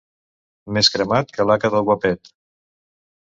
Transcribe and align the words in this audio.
Més 0.77 0.89
cremat 0.95 1.33
que 1.35 1.45
l'haca 1.49 1.71
del 1.75 1.85
Guapet. 1.91 2.33